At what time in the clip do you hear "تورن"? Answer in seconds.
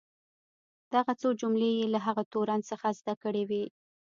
2.33-2.59